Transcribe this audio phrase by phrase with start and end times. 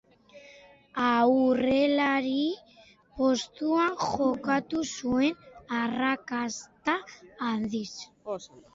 [1.07, 2.39] Aurrelari
[3.19, 5.49] postuan jokatu zuen
[5.85, 7.01] arrakasta
[7.49, 7.89] handiz.